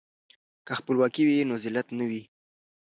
[0.65, 2.23] که خپلواکي وي نو ذلت نه وي.